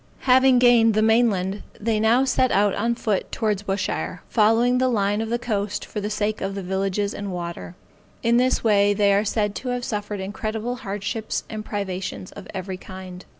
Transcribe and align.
Having 0.21 0.57
gained 0.57 0.95
the 0.95 1.03
main 1.03 1.29
land 1.29 1.61
they 1.79 1.99
now 1.99 2.25
set 2.25 2.51
out 2.51 2.73
on 2.73 2.95
foot 2.95 3.31
towards 3.31 3.61
Bushire, 3.61 4.21
following 4.29 4.79
the 4.79 4.87
line 4.87 5.21
of 5.21 5.29
the 5.29 5.37
coast 5.37 5.85
for 5.85 6.01
the 6.01 6.09
sake 6.09 6.41
of 6.41 6.55
the 6.55 6.63
villages 6.63 7.13
and 7.13 7.31
water. 7.31 7.75
In 8.23 8.37
this 8.37 8.57
they 8.61 9.13
are 9.13 9.23
said 9.23 9.53
to 9.57 9.67
have 9.69 9.83
suffered 9.85 10.19
incredible 10.19 10.77
hardships 10.77 11.43
and 11.51 11.63
privations 11.63 12.31
of 12.31 12.47
every 12.51 12.77
kind. 12.77 13.25